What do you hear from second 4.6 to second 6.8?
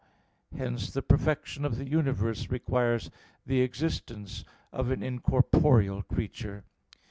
of an incorporeal creature.